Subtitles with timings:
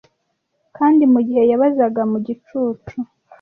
[0.77, 2.95] kandi mugihe yabazaga mu gicucu